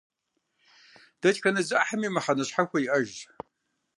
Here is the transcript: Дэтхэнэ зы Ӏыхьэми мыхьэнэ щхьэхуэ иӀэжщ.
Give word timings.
Дэтхэнэ 1.21 1.61
зы 1.67 1.75
Ӏыхьэми 1.77 2.09
мыхьэнэ 2.15 2.43
щхьэхуэ 2.47 2.79
иӀэжщ. 2.85 3.19